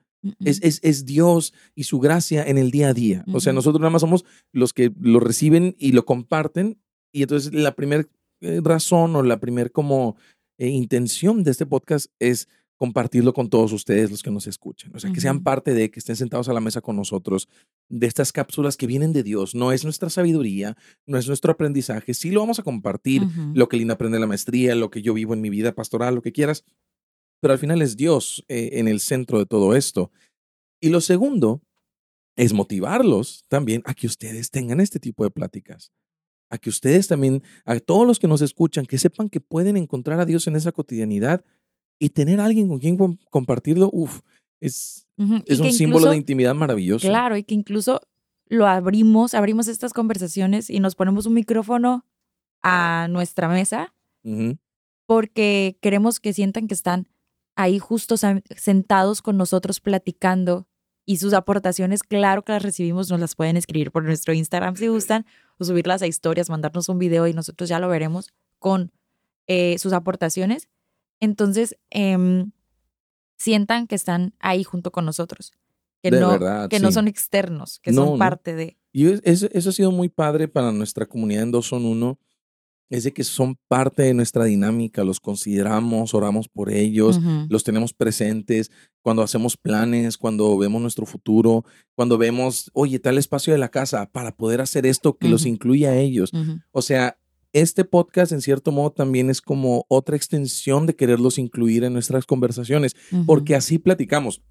Es, 0.44 0.62
es, 0.64 0.80
es, 0.84 1.06
Dios 1.06 1.54
y 1.76 1.84
su 1.84 2.00
gracia 2.00 2.44
en 2.44 2.58
el 2.58 2.72
día 2.72 2.90
a 2.90 2.94
día. 2.94 3.26
O 3.34 3.42
sea, 3.42 3.52
nosotros 3.52 3.82
nada 3.82 3.90
más 3.90 4.02
somos 4.02 4.24
los 4.54 4.72
que 4.72 4.94
lo 5.02 5.20
reciben 5.20 5.76
y 5.78 5.92
lo 5.92 6.06
comparten. 6.06 6.82
Y 7.12 7.24
entonces 7.24 7.54
la 7.54 7.76
primera 7.76 8.08
eh, 8.40 8.62
razón 8.64 9.14
o 9.18 9.24
la 9.24 9.42
primera 9.42 9.70
como 9.70 10.16
eh, 10.58 10.70
intención 10.70 11.44
de 11.44 11.52
este 11.52 11.66
podcast 11.66 12.12
es 12.20 12.48
compartirlo 12.80 13.34
con 13.34 13.50
todos 13.50 13.74
ustedes 13.74 14.10
los 14.10 14.24
que 14.24 14.32
nos 14.32 14.48
escuchan. 14.48 14.96
O 14.96 15.00
sea, 15.00 15.12
que 15.12 15.20
sean 15.20 15.44
parte 15.44 15.74
de, 15.74 15.92
que 15.92 16.00
estén 16.00 16.16
sentados 16.16 16.48
a 16.48 16.54
la 16.54 16.62
mesa 16.62 16.80
con 16.80 16.96
nosotros, 16.96 17.50
de 17.90 18.08
estas 18.08 18.32
cápsulas 18.32 18.78
que 18.78 18.88
vienen 18.88 19.12
de 19.12 19.22
Dios. 19.22 19.54
No 19.54 19.74
es 19.74 19.84
nuestra 19.84 20.10
sabiduría, 20.10 20.78
no 21.06 21.18
es 21.18 21.28
nuestro 21.28 21.52
aprendizaje. 21.52 22.14
Sí 22.14 22.32
lo 22.32 22.40
vamos 22.40 22.58
a 22.58 22.64
compartir, 22.64 23.22
lo 23.54 23.68
que 23.68 23.76
Lina 23.76 23.96
aprende 23.96 24.16
en 24.16 24.22
la 24.22 24.28
maestría, 24.28 24.76
lo 24.76 24.90
que 24.90 25.02
yo 25.02 25.14
vivo 25.14 25.34
en 25.34 25.42
mi 25.42 25.50
vida 25.50 25.76
pastoral, 25.76 26.16
lo 26.16 26.22
que 26.22 26.32
quieras. 26.32 26.64
Pero 27.42 27.52
al 27.52 27.60
final 27.60 27.82
es 27.82 27.98
Dios 27.98 28.46
eh, 28.48 28.70
en 28.74 28.88
el 28.88 29.02
centro 29.02 29.40
de 29.40 29.46
todo 29.46 29.76
esto. 29.76 30.10
Y 30.80 30.88
lo 30.88 31.02
segundo 31.02 31.62
es 32.38 32.54
motivarlos 32.54 33.44
también 33.50 33.82
a 33.84 33.94
que 33.94 34.08
ustedes 34.08 34.52
tengan 34.52 34.80
este 34.80 35.02
tipo 35.02 35.26
de 35.26 35.32
pláticas 35.32 35.92
a 36.52 36.58
que 36.58 36.72
ustedes 36.72 37.08
también, 37.08 37.44
a 37.64 37.80
todos 37.80 38.08
los 38.08 38.18
que 38.18 38.28
nos 38.28 38.42
escuchan, 38.42 38.88
que 38.88 38.98
sepan 38.98 39.30
que 39.30 39.40
pueden 39.40 39.78
encontrar 39.78 40.20
a 40.20 40.26
Dios 40.26 40.48
en 40.48 40.56
esa 40.56 40.72
cotidianidad 40.72 41.46
y 42.00 42.10
tener 42.10 42.40
a 42.40 42.46
alguien 42.46 42.68
con 42.68 42.80
quien 42.80 42.98
compartirlo, 43.30 43.90
uff, 43.92 44.22
es, 44.60 45.08
es 45.46 45.60
un 45.60 45.72
símbolo 45.72 46.10
de 46.10 46.18
intimidad 46.18 46.56
maravilloso. 46.56 47.08
Claro, 47.08 47.38
y 47.38 47.44
que 47.44 47.54
incluso 47.54 48.02
lo 48.48 48.68
abrimos, 48.68 49.34
abrimos 49.34 49.68
estas 49.68 49.94
conversaciones 49.94 50.70
y 50.70 50.80
nos 50.80 50.96
ponemos 50.96 51.26
un 51.26 51.34
micrófono 51.34 52.06
a 52.62 53.08
nuestra 53.10 53.48
mesa 53.48 53.94
porque 55.06 55.78
queremos 55.82 56.20
que 56.20 56.34
sientan 56.34 56.68
que 56.68 56.74
están 56.74 57.08
ahí 57.56 57.80
justos 57.80 58.24
sentados 58.56 59.22
con 59.22 59.38
nosotros 59.38 59.80
platicando 59.80 60.68
y 61.06 61.18
sus 61.18 61.34
aportaciones, 61.34 62.04
claro 62.04 62.44
que 62.44 62.52
las 62.52 62.62
recibimos, 62.62 63.10
nos 63.10 63.20
las 63.20 63.36
pueden 63.36 63.58
escribir 63.58 63.92
por 63.92 64.04
nuestro 64.04 64.34
Instagram 64.34 64.76
si 64.76 64.88
gustan, 64.88 65.26
o 65.58 65.66
subirlas 65.66 66.04
a 66.04 66.08
historias, 66.08 66.52
mandarnos 66.52 66.88
un 66.88 67.00
video 67.00 67.26
y 67.26 67.34
nosotros 67.34 67.68
ya 67.68 67.80
lo 67.80 67.90
veremos 67.90 68.32
con 68.60 68.92
eh, 69.48 69.80
sus 69.80 69.94
aportaciones. 69.94 70.70
Entonces, 71.20 71.78
em, 71.90 72.52
sientan 73.38 73.88
que 73.88 73.96
están 73.96 74.34
ahí 74.40 74.64
junto 74.64 74.92
con 74.92 75.06
nosotros, 75.06 75.54
que, 76.02 76.12
no, 76.12 76.40
que 76.70 76.80
no 76.80 76.92
son 76.92 77.08
externos, 77.08 77.80
que 77.80 77.94
son 77.94 78.18
parte 78.18 78.56
de... 78.56 78.78
Y 78.92 79.08
eso, 79.24 79.48
eso, 79.52 79.70
ha 79.70 79.74
sido 79.74 79.92
muy 79.92 80.10
padre 80.10 80.48
para 80.48 80.72
nuestra 80.72 81.06
comunidad 81.06 81.44
en 81.44 81.52
Dos 81.52 81.68
Son 81.68 81.86
Uno, 81.86 82.20
es 82.90 83.04
de 83.04 83.14
que 83.14 83.24
son 83.24 83.56
parte 83.68 84.02
de 84.02 84.16
nuestra 84.16 84.46
dinámica, 84.46 85.04
los 85.04 85.20
consideramos, 85.20 86.16
oramos 86.16 86.50
por 86.50 86.72
ellos, 86.72 87.20
los 87.48 87.64
tenemos 87.64 87.94
presentes 87.94 88.72
cuando 89.04 89.22
hacemos 89.22 89.58
planes, 89.58 90.18
cuando 90.18 90.58
vemos 90.58 90.82
nuestro 90.82 91.06
futuro, 91.06 91.64
cuando 91.96 92.18
vemos, 92.18 92.72
oye, 92.74 92.98
tal 92.98 93.20
espacio 93.20 93.54
de 93.54 93.60
la 93.60 93.70
casa 93.70 94.10
para 94.12 94.36
poder 94.36 94.60
hacer 94.60 94.88
esto 94.88 95.18
que 95.18 95.30
los 95.30 95.42
Ujú. 95.42 95.50
incluye 95.50 95.88
a 95.88 95.98
ellos. 95.98 96.32
O 96.72 96.82
sea, 96.82 97.20
este 97.54 97.84
podcast 97.86 98.32
en 98.32 98.42
cierto 98.42 98.72
modo 98.72 98.92
también 98.92 99.30
es 99.30 99.42
como 99.42 99.86
otra 99.90 100.16
extensión 100.16 100.86
de 100.86 100.96
quererlos 100.96 101.38
incluir 101.38 101.84
en 101.84 101.94
nuestras 101.94 102.26
conversaciones, 102.26 102.96
Ujú. 103.12 103.26
porque 103.26 103.56
así 103.56 103.78
platicamos. 103.80 104.42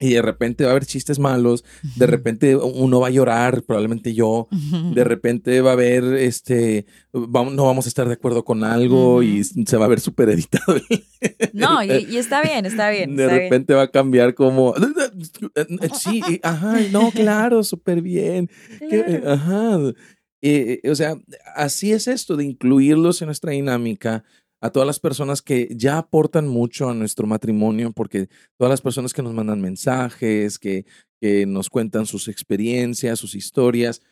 Y 0.00 0.10
de 0.12 0.22
repente 0.22 0.62
va 0.62 0.70
a 0.70 0.72
haber 0.74 0.86
chistes 0.86 1.18
malos, 1.18 1.64
de 1.96 2.06
repente 2.06 2.54
uno 2.54 3.00
va 3.00 3.08
a 3.08 3.10
llorar, 3.10 3.64
probablemente 3.64 4.14
yo, 4.14 4.46
de 4.94 5.02
repente 5.02 5.60
va 5.60 5.70
a 5.70 5.72
haber, 5.72 6.04
este, 6.14 6.86
vamos, 7.12 7.52
no 7.54 7.64
vamos 7.64 7.84
a 7.86 7.88
estar 7.88 8.06
de 8.06 8.14
acuerdo 8.14 8.44
con 8.44 8.62
algo 8.62 9.24
y 9.24 9.42
se 9.42 9.76
va 9.76 9.86
a 9.86 9.88
ver 9.88 9.98
súper 9.98 10.28
editado. 10.28 10.76
No, 11.52 11.82
y, 11.82 12.06
y 12.08 12.16
está 12.18 12.40
bien, 12.42 12.64
está 12.64 12.90
bien. 12.90 13.16
De 13.16 13.24
está 13.24 13.34
bien. 13.34 13.46
repente 13.50 13.74
va 13.74 13.82
a 13.82 13.90
cambiar 13.90 14.34
como, 14.36 14.72
sí, 16.00 16.20
y- 16.28 16.40
ajá, 16.44 16.76
no, 16.92 17.10
claro, 17.14 17.62
súper 17.64 18.00
bien. 18.02 18.48
que- 18.88 19.02
Claro. 19.04 19.32
ajá. 19.32 19.78
Eh, 20.42 20.80
eh, 20.82 20.90
o 20.90 20.94
sea, 20.94 21.16
así 21.54 21.92
es 21.92 22.08
esto 22.08 22.36
de 22.36 22.44
incluirlos 22.44 23.20
en 23.22 23.26
nuestra 23.26 23.52
dinámica 23.52 24.24
a 24.60 24.70
todas 24.70 24.86
las 24.86 25.00
personas 25.00 25.42
que 25.42 25.68
ya 25.70 25.98
aportan 25.98 26.48
mucho 26.48 26.88
a 26.88 26.94
nuestro 26.94 27.26
matrimonio, 27.26 27.92
porque 27.92 28.28
todas 28.56 28.70
las 28.70 28.80
personas 28.80 29.12
que 29.12 29.22
nos 29.22 29.34
mandan 29.34 29.60
mensajes, 29.60 30.58
que, 30.58 30.84
que 31.20 31.46
nos 31.46 31.70
cuentan 31.70 32.06
sus 32.06 32.28
experiencias, 32.28 33.18
sus 33.18 33.34
historias, 33.34 34.02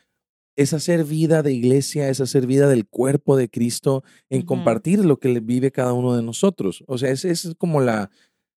es 0.56 0.72
hacer 0.72 1.04
vida 1.04 1.42
de 1.42 1.52
iglesia, 1.52 2.08
es 2.08 2.20
hacer 2.20 2.46
vida 2.46 2.68
del 2.68 2.86
cuerpo 2.86 3.36
de 3.36 3.50
Cristo, 3.50 4.04
en 4.30 4.42
compartir 4.42 5.04
lo 5.04 5.18
que 5.18 5.40
vive 5.40 5.70
cada 5.70 5.92
uno 5.92 6.16
de 6.16 6.22
nosotros. 6.22 6.82
O 6.86 6.96
sea, 6.96 7.10
esa 7.10 7.28
es 7.28 7.54
como 7.58 7.80
la, 7.80 8.10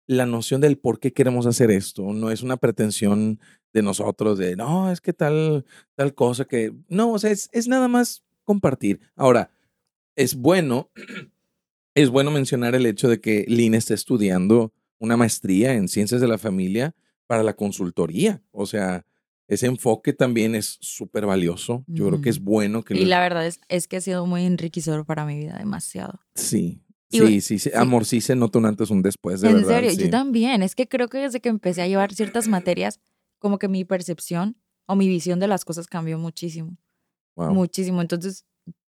la 0.07 0.25
noción 0.25 0.61
del 0.61 0.77
por 0.77 0.99
qué 0.99 1.11
queremos 1.11 1.45
hacer 1.45 1.71
esto. 1.71 2.13
No 2.13 2.31
es 2.31 2.41
una 2.41 2.57
pretensión 2.57 3.39
de 3.73 3.81
nosotros 3.81 4.37
de, 4.37 4.55
no, 4.55 4.91
es 4.91 5.01
que 5.01 5.13
tal, 5.13 5.65
tal 5.95 6.13
cosa 6.13 6.45
que... 6.45 6.73
No, 6.87 7.11
o 7.13 7.19
sea, 7.19 7.31
es, 7.31 7.49
es 7.51 7.67
nada 7.67 7.87
más 7.87 8.23
compartir. 8.43 8.99
Ahora, 9.15 9.51
es 10.15 10.35
bueno, 10.35 10.89
es 11.95 12.09
bueno 12.09 12.31
mencionar 12.31 12.75
el 12.75 12.85
hecho 12.85 13.07
de 13.09 13.19
que 13.19 13.45
Lina 13.47 13.77
está 13.77 13.93
estudiando 13.93 14.73
una 14.99 15.17
maestría 15.17 15.73
en 15.73 15.87
ciencias 15.87 16.21
de 16.21 16.27
la 16.27 16.37
familia 16.37 16.95
para 17.27 17.43
la 17.43 17.55
consultoría. 17.55 18.41
O 18.51 18.65
sea, 18.65 19.05
ese 19.47 19.65
enfoque 19.67 20.13
también 20.13 20.55
es 20.55 20.77
súper 20.81 21.25
valioso. 21.25 21.83
Yo 21.87 22.07
creo 22.07 22.21
que 22.21 22.29
es 22.29 22.39
bueno 22.39 22.83
que 22.83 22.95
Y 22.95 23.01
lo- 23.01 23.07
la 23.07 23.19
verdad 23.21 23.45
es, 23.47 23.59
es 23.69 23.87
que 23.87 23.97
ha 23.97 24.01
sido 24.01 24.25
muy 24.25 24.45
enriquecedor 24.45 25.05
para 25.05 25.25
mi 25.25 25.37
vida, 25.37 25.57
demasiado. 25.57 26.19
Sí. 26.35 26.81
Sí, 27.11 27.41
sí, 27.41 27.57
sí, 27.57 27.71
amor, 27.73 28.05
sí 28.05 28.21
se 28.21 28.35
nota 28.35 28.59
un 28.59 28.67
antes, 28.67 28.91
un 28.91 29.01
después, 29.01 29.41
de 29.41 29.47
en 29.49 29.55
verdad. 29.55 29.69
serio, 29.77 29.89
sí. 29.89 29.97
yo 30.03 30.09
también. 30.11 30.61
Es 30.61 30.75
que 30.75 30.87
creo 30.87 31.07
que 31.07 31.17
desde 31.17 31.39
que 31.39 31.49
empecé 31.49 31.81
a 31.81 31.87
llevar 31.87 32.13
ciertas 32.13 32.47
materias, 32.47 32.99
como 33.39 33.57
que 33.59 33.67
mi 33.67 33.85
percepción 33.85 34.57
o 34.85 34.95
mi 34.95 35.07
visión 35.07 35.39
de 35.39 35.47
las 35.47 35.65
cosas 35.65 35.87
cambió 35.87 36.17
muchísimo. 36.19 36.77
Wow. 37.35 37.53
Muchísimo. 37.53 38.01
Entonces, 38.01 38.45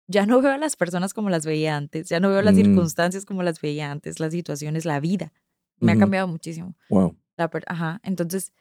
ya 0.07 0.25
no 0.25 0.41
veo 0.41 0.51
a 0.51 0.57
las 0.57 0.75
personas 0.75 1.13
como 1.13 1.29
las 1.29 1.45
veía 1.45 1.77
antes, 1.77 2.09
ya 2.09 2.19
no 2.19 2.29
veo 2.29 2.41
las 2.41 2.55
Mm. 2.55 2.57
circunstancias 2.63 3.25
como 3.25 3.43
las 3.43 3.61
veía 3.61 3.91
antes, 3.91 4.19
las 4.19 4.31
situaciones, 4.31 4.85
la 4.85 4.99
vida. 4.99 5.31
Me 5.79 5.93
ha 5.93 5.97
cambiado 5.97 6.27
muchísimo. 6.27 6.75
Wow. 6.89 7.15
La 7.37 7.49
Ajá. 7.67 8.01
Entonces, 8.03 8.51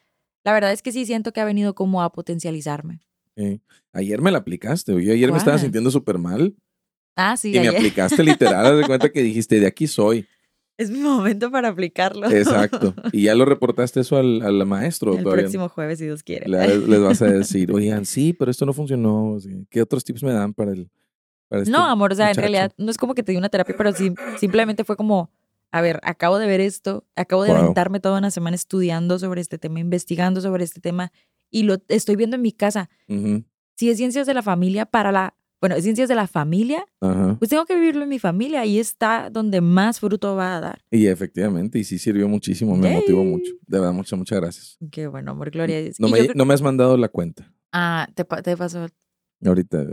la 0.45 0.53
verdad 0.53 0.73
es 0.73 0.83
que 0.83 0.93
sí 0.93 1.05
siento 1.05 1.33
que 1.33 1.41
ha 1.41 1.45
venido 1.45 1.75
como 1.75 2.03
a 2.03 2.13
potencializarme. 2.13 3.01
Eh, 3.35 3.59
Ayer 3.93 4.21
me 4.21 4.31
la 4.31 4.39
aplicaste. 4.39 4.93
Yo 4.93 5.13
ayer 5.13 5.33
me 5.33 5.39
estaba 5.39 5.59
sintiendo 5.59 5.91
súper 5.91 6.19
mal 6.19 6.55
Ah, 7.17 7.37
sí, 7.37 7.53
y 7.57 7.59
me 7.59 7.69
aplicaste 7.69 8.23
literal. 8.23 8.65
Haz 8.65 8.77
de 8.79 8.87
cuenta 8.87 9.11
que 9.11 9.23
dijiste, 9.23 9.59
de 9.59 9.67
aquí 9.67 9.89
soy. 9.89 10.27
Es 10.79 10.91
mi 10.91 11.01
momento 11.01 11.51
para 11.51 11.69
aplicarlo. 11.69 12.31
Exacto. 12.31 12.95
Y 13.13 13.25
ya 13.25 13.35
lo 13.35 13.45
reportaste 13.45 14.01
eso 14.01 14.17
al, 14.17 14.41
al 14.43 14.65
maestro. 14.65 15.15
El 15.17 15.25
todavía 15.25 15.43
próximo 15.43 15.69
jueves, 15.69 15.99
si 15.99 16.05
Dios 16.07 16.23
quiere. 16.23 16.49
le- 16.49 16.79
les 16.89 17.01
vas 17.01 17.21
a 17.21 17.27
decir, 17.27 17.71
oigan, 17.73 18.05
sí, 18.07 18.33
pero 18.33 18.51
esto 18.51 18.65
no 18.65 18.73
funcionó. 18.73 19.37
¿Qué 19.71 19.83
otros 19.83 20.05
tips 20.05 20.23
me 20.23 20.33
dan 20.33 20.55
para 20.55 20.73
el. 20.73 20.89
Para 21.49 21.63
este 21.63 21.73
No, 21.73 21.85
amor, 21.87 22.13
o 22.13 22.15
sea, 22.15 22.27
muchacho? 22.27 22.41
en 22.41 22.43
realidad 22.53 22.73
no 22.79 22.91
es 22.91 22.97
como 22.99 23.15
que 23.15 23.23
te 23.23 23.33
di 23.33 23.39
una 23.39 23.49
terapia, 23.49 23.75
pero 23.77 23.93
sí, 23.93 24.13
simplemente 24.39 24.85
fue 24.85 24.97
como, 24.97 25.31
a 25.73 25.81
ver, 25.81 25.99
acabo 26.05 26.39
de 26.39 26.47
ver 26.47 26.61
esto, 26.61 27.05
acabo 27.17 27.43
de 27.45 27.51
Wow. 27.51 27.59
aventarme 27.61 28.01
toda 28.01 28.19
una 28.19 28.31
semana 28.31 28.55
estudiando 28.55 29.19
sobre 29.19 29.41
este 29.41 29.59
tema, 29.59 29.81
investigando 29.81 30.41
sobre 30.43 30.63
este 30.65 30.81
tema, 30.81 31.11
y 31.51 31.63
lo 31.63 31.79
estoy 31.89 32.17
viendo 32.17 32.37
en 32.37 32.43
mi 32.43 32.53
casa. 32.53 32.91
Si 33.77 33.89
es 33.89 33.97
ciencias 33.97 34.27
de 34.27 34.35
la 34.35 34.43
familia 34.43 34.85
para 34.87 35.11
la, 35.11 35.35
bueno, 35.61 35.81
ciencias 35.81 36.09
de 36.09 36.15
la 36.15 36.27
familia, 36.27 36.85
Ajá. 37.01 37.37
pues 37.39 37.49
tengo 37.51 37.65
que 37.67 37.75
vivirlo 37.75 38.03
en 38.05 38.09
mi 38.09 38.19
familia, 38.19 38.65
y 38.65 38.79
está 38.79 39.29
donde 39.31 39.61
más 39.61 40.01
fruto 40.01 40.37
va 40.37 40.57
a 40.57 40.61
dar. 40.61 40.83
Y 40.91 41.07
efectivamente, 41.07 41.79
y 41.79 41.85
sí 41.85 41.99
sirvió 41.99 42.29
muchísimo, 42.29 42.77
me 42.77 42.93
motivó 42.93 43.25
mucho. 43.25 43.53
De 43.67 43.79
verdad, 43.79 43.93
muchas, 43.93 44.19
muchas 44.19 44.41
gracias. 44.41 44.79
Qué 44.91 45.07
bueno, 45.09 45.33
amor, 45.33 45.51
gloria. 45.51 45.81
No 45.99 46.09
me, 46.09 46.19
yo 46.19 46.25
creo- 46.25 46.35
no 46.37 46.45
me 46.45 46.55
has 46.55 46.63
mandado 46.63 46.97
la 46.97 47.09
cuenta. 47.09 47.53
Ah, 47.73 48.07
te, 48.15 48.25
pa- 48.25 48.41
te 48.43 48.57
pasó, 48.57 48.87
Ahorita. 49.45 49.79
ay, 49.81 49.87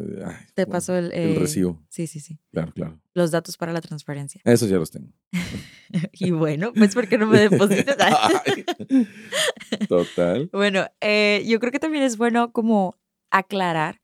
te 0.55 0.63
bueno, 0.65 0.71
pasó 0.71 0.95
el, 0.95 1.11
el 1.13 1.35
eh, 1.35 1.39
recibo. 1.39 1.83
Sí, 1.89 2.07
sí, 2.07 2.19
sí. 2.19 2.39
Claro, 2.51 2.71
claro. 2.73 2.99
Los 3.13 3.31
datos 3.31 3.57
para 3.57 3.73
la 3.73 3.81
transferencia. 3.81 4.41
Esos 4.45 4.69
ya 4.69 4.77
los 4.77 4.89
tengo. 4.91 5.11
y 6.13 6.31
bueno, 6.31 6.73
pues 6.73 6.93
porque 6.95 7.17
no 7.17 7.27
me 7.27 7.39
depositas. 7.39 7.97
Total. 9.89 10.49
Bueno, 10.53 10.85
eh, 11.01 11.43
yo 11.47 11.59
creo 11.59 11.71
que 11.71 11.79
también 11.79 12.03
es 12.03 12.17
bueno 12.17 12.51
como 12.51 12.97
aclarar 13.31 13.99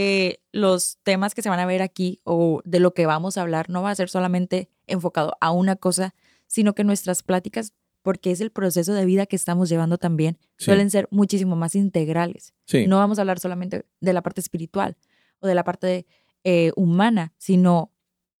que 0.00 0.40
los 0.52 0.98
temas 1.02 1.34
que 1.34 1.42
se 1.42 1.48
van 1.50 1.60
a 1.60 1.66
ver 1.66 1.82
aquí 1.82 2.20
o 2.24 2.62
de 2.64 2.80
lo 2.80 2.94
que 2.94 3.06
vamos 3.06 3.36
a 3.36 3.42
hablar 3.42 3.68
no 3.68 3.82
va 3.82 3.90
a 3.90 3.94
ser 3.94 4.08
solamente 4.08 4.70
enfocado 4.86 5.36
a 5.40 5.50
una 5.50 5.76
cosa, 5.76 6.14
sino 6.46 6.74
que 6.74 6.84
nuestras 6.84 7.22
pláticas, 7.22 7.74
porque 8.02 8.30
es 8.30 8.40
el 8.40 8.50
proceso 8.50 8.94
de 8.94 9.04
vida 9.04 9.26
que 9.26 9.36
estamos 9.36 9.68
llevando 9.68 9.98
también, 9.98 10.38
Sí. 10.56 10.64
suelen 10.66 10.90
ser 10.90 11.06
muchísimo 11.10 11.54
más 11.56 11.74
integrales. 11.74 12.54
Sí. 12.66 12.86
No 12.86 12.96
vamos 12.96 13.18
a 13.18 13.22
hablar 13.22 13.38
solamente 13.40 13.84
de 14.00 14.12
la 14.12 14.22
parte 14.22 14.40
espiritual 14.40 14.96
o 15.40 15.46
de 15.46 15.54
la 15.54 15.64
parte 15.64 16.06
eh, 16.44 16.72
humana, 16.76 17.34
sino 17.36 17.92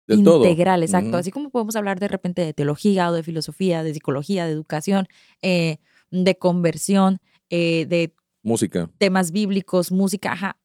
de 0.06 0.22
todo. 0.22 0.42
integral, 0.42 0.82
exacto. 0.82 1.18
Así 1.18 1.30
como 1.30 1.50
podemos 1.50 1.76
hablar 1.76 2.00
de 2.00 2.08
repente 2.08 2.42
de 2.42 2.54
teología 2.54 3.10
o 3.10 3.12
de 3.12 3.22
filosofía, 3.22 3.82
de 3.82 3.92
psicología, 3.92 4.46
de 4.46 4.52
educación, 4.52 5.06
eh, 5.42 5.76
de 6.10 6.36
conversión, 6.38 7.18
eh, 7.50 7.84
de 7.86 8.14
Música. 8.42 8.88
temas 8.98 9.30
bíblicos, 9.32 9.92
música, 9.92 10.32
ajá. 10.32 10.56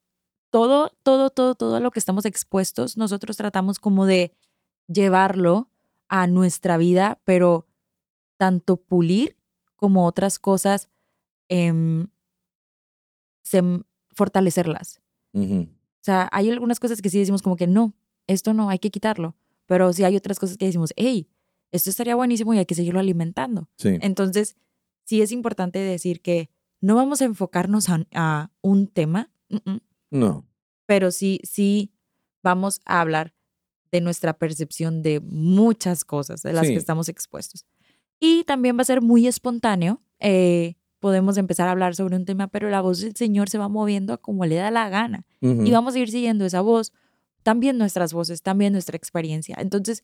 Todo, 0.49 0.91
todo, 1.03 1.29
todo, 1.29 1.55
todo 1.55 1.75
a 1.75 1.79
lo 1.79 1.91
que 1.91 1.99
estamos 1.99 2.25
expuestos, 2.25 2.97
nosotros 2.97 3.37
tratamos 3.37 3.79
como 3.79 4.05
de 4.05 4.33
llevarlo 4.87 5.69
a 6.07 6.27
nuestra 6.27 6.77
vida, 6.77 7.19
pero 7.25 7.67
tanto 8.37 8.77
pulir 8.77 9.37
como 9.75 10.05
otras 10.05 10.39
cosas, 10.39 10.89
em, 11.49 12.07
fortalecerlas. 14.11 15.01
O 15.33 15.67
sea, 16.01 16.29
hay 16.31 16.49
algunas 16.49 16.79
cosas 16.79 17.01
que 17.01 17.09
sí 17.09 17.19
decimos 17.19 17.41
como 17.41 17.55
que 17.55 17.67
no, 17.67 17.93
esto 18.27 18.53
no, 18.53 18.69
hay 18.69 18.79
que 18.79 18.91
quitarlo. 18.91 19.35
Pero 19.65 19.91
sí 19.93 20.03
hay 20.03 20.15
otras 20.15 20.39
cosas 20.39 20.57
que 20.57 20.65
decimos, 20.65 20.93
hey, 20.95 21.27
esto 21.71 21.89
estaría 21.89 22.15
buenísimo 22.15 22.53
y 22.53 22.59
hay 22.59 22.65
que 22.65 22.75
seguirlo 22.75 22.99
alimentando. 22.99 23.69
Sí. 23.77 23.97
Entonces, 24.01 24.55
sí 25.03 25.21
es 25.21 25.31
importante 25.31 25.79
decir 25.79 26.21
que 26.21 26.49
no 26.81 26.95
vamos 26.95 27.21
a 27.21 27.25
enfocarnos 27.25 27.89
a, 27.89 28.05
a 28.13 28.51
un 28.61 28.87
tema, 28.87 29.31
mm, 29.49 29.71
mm, 29.71 29.79
No. 30.11 30.45
pero 30.85 31.11
sí, 31.11 31.39
sí 31.43 31.91
vamos 32.43 32.79
a 32.85 33.01
hablar 33.01 33.33
de 33.91 34.01
nuestra 34.01 34.37
percepción 34.37 35.01
de 35.01 35.19
muchas 35.19 36.05
cosas 36.05 36.41
de 36.43 36.53
las 36.53 36.67
Sí. 36.67 36.73
que 36.73 36.79
estamos 36.79 37.09
expuestos. 37.09 37.65
Y 38.19 38.43
también 38.43 38.77
va 38.77 38.81
a 38.81 38.85
ser 38.85 39.01
muy 39.01 39.27
espontáneo. 39.27 40.01
eh, 40.19 40.75
podemos 40.99 41.37
empezar 41.37 41.67
a 41.67 41.71
hablar 41.71 41.93
sobre 41.93 42.15
un 42.15 42.25
tema, 42.25 42.47
pero 42.47 42.69
la 42.69 42.81
voz 42.81 43.01
del 43.01 43.15
Señor 43.15 43.49
se 43.49 43.57
va 43.59 43.67
moviendo 43.67 44.13
a 44.13 44.17
como 44.17 44.45
le 44.45 44.55
da 44.55 44.71
la 44.71 44.89
gana 44.89 45.25
y 45.41 45.69
vamos 45.71 45.93
a 45.93 45.99
ir 45.99 46.09
siguiendo 46.09 46.45
esa 46.45 46.61
voz, 46.61 46.93
también 47.43 47.77
nuestras 47.77 48.11
voces, 48.13 48.41
también 48.41 48.71
nuestra 48.73 48.95
experiencia. 48.97 49.55
Entonces, 49.59 50.03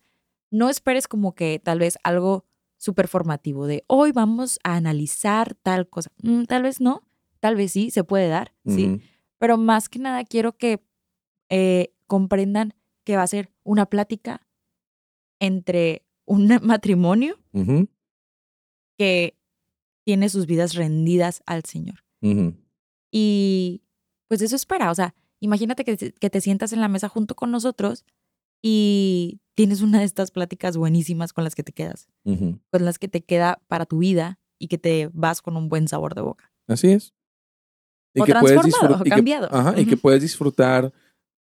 no 0.51 0.70
esperes 0.70 1.08
como 1.08 1.34
que 1.34 1.60
tal 1.63 1.79
vez 1.79 1.98
algo 2.03 2.46
súper 2.77 3.08
formativo 3.08 3.65
de 3.67 3.84
hoy 3.88 4.12
vamos 4.12 4.60
a 4.63 4.75
analizar 4.75 5.55
tal 5.55 5.88
cosa. 5.89 6.12
Mm, 6.22 6.43
tal 6.43 6.63
vez 6.63 6.81
no, 6.81 7.01
tal 7.39 7.55
vez 7.55 7.72
sí, 7.72 7.89
se 7.89 8.03
puede 8.03 8.27
dar, 8.27 8.53
sí. 8.67 9.01
Pero 9.41 9.57
más 9.57 9.89
que 9.89 9.98
nada 9.98 10.24
quiero 10.24 10.55
que 10.55 10.83
eh, 11.50 11.93
comprendan 12.05 12.75
que 13.03 13.15
va 13.17 13.24
a 13.24 13.27
ser 13.27 13.51
una 13.63 13.88
plática 13.88 14.48
entre 15.39 16.05
un 16.25 16.48
matrimonio 16.62 17.39
que 18.98 19.36
tiene 20.05 20.29
sus 20.29 20.45
vidas 20.45 20.75
rendidas 20.75 21.41
al 21.45 21.63
Señor. 21.65 22.03
Y 23.12 23.81
pues 24.27 24.41
eso 24.41 24.55
espera, 24.55 24.91
o 24.91 24.95
sea, 24.95 25.15
imagínate 25.39 25.83
que, 25.83 25.98
te- 25.98 26.13
que 26.13 26.29
te 26.29 26.39
sientas 26.41 26.71
en 26.74 26.79
la 26.81 26.88
mesa 26.88 27.10
junto 27.10 27.36
con 27.36 27.51
nosotros 27.51 28.05
y 28.63 29.41
tienes 29.55 29.81
una 29.81 30.00
de 30.00 30.05
estas 30.05 30.31
pláticas 30.31 30.77
buenísimas 30.77 31.33
con 31.33 31.43
las 31.43 31.55
que 31.55 31.63
te 31.63 31.74
quedas, 31.74 32.07
con 32.71 32.86
las 32.86 33.00
que 33.00 33.07
te 33.07 33.24
queda 33.24 33.62
para 33.67 33.86
tu 33.86 33.98
vida 33.98 34.39
y 34.60 34.67
que 34.67 34.77
te 34.77 35.10
vas 35.13 35.41
con 35.41 35.57
un 35.57 35.67
buen 35.67 35.88
sabor 35.88 36.13
de 36.15 36.21
boca. 36.21 36.53
Así 36.67 36.91
es. 36.91 37.13
O 38.20 38.25
transformado, 38.25 38.96
o 38.96 39.00
y 39.01 39.03
que- 39.03 39.10
cambiado. 39.10 39.48
ajá, 39.51 39.80
y 39.80 39.86
que 39.86 39.98
puedes 39.98 40.22
disfrutar 40.22 40.91